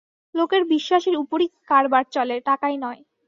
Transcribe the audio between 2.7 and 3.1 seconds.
নয়।